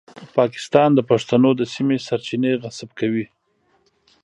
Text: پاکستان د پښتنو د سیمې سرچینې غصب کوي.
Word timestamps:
پاکستان 0.37 0.89
د 0.93 0.99
پښتنو 1.09 1.49
د 1.59 1.61
سیمې 1.73 1.97
سرچینې 2.07 2.51
غصب 2.61 2.89
کوي. 2.99 3.25